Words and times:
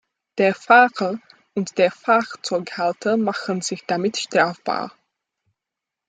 Der 0.39 0.55
Fahrer 0.55 1.19
und 1.53 1.77
der 1.77 1.91
Fahrzeughalter 1.91 3.17
machen 3.17 3.61
sich 3.61 3.83
damit 3.85 4.17
strafbar. 4.17 4.91